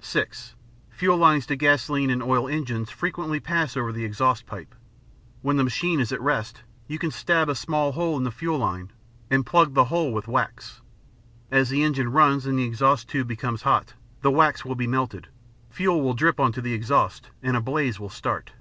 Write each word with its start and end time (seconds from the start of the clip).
(6) 0.00 0.54
Fuel 0.88 1.18
lines 1.18 1.44
to 1.44 1.54
gasoline 1.54 2.08
and 2.08 2.22
oil 2.22 2.48
engines 2.48 2.88
frequently 2.88 3.38
pass 3.38 3.76
over 3.76 3.92
the 3.92 4.06
exhaust 4.06 4.46
pipe. 4.46 4.74
When 5.42 5.58
the 5.58 5.64
machine 5.64 6.00
is 6.00 6.12
at 6.12 6.20
rest, 6.22 6.62
you 6.88 6.98
can 6.98 7.10
stab 7.10 7.50
a 7.50 7.54
small 7.54 7.92
hole 7.92 8.16
in 8.16 8.24
the 8.24 8.30
fuel 8.30 8.56
line 8.56 8.90
and 9.28 9.44
plug 9.44 9.74
the 9.74 9.84
hole 9.84 10.14
with 10.14 10.28
wax. 10.28 10.80
As 11.50 11.68
the 11.68 11.82
engine 11.84 12.10
runs 12.10 12.46
and 12.46 12.58
the 12.58 12.64
exhaust 12.64 13.10
tube 13.10 13.28
becomes 13.28 13.60
hot, 13.60 13.92
the 14.22 14.30
wax 14.30 14.64
will 14.64 14.76
be 14.76 14.86
melted; 14.86 15.28
fuel 15.68 16.00
will 16.00 16.14
drip 16.14 16.40
onto 16.40 16.62
the 16.62 16.72
exhaust 16.72 17.28
and 17.42 17.54
a 17.54 17.60
blaze 17.60 18.00
will 18.00 18.08
start. 18.08 18.52